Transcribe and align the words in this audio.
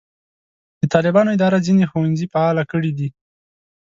د 0.79 0.81
طالبانو 0.93 1.33
اداره 1.35 1.57
ځینې 1.67 1.83
ښوونځي 1.91 2.25
فعاله 2.33 2.63
کړي 2.71 2.91
دي. 2.97 3.09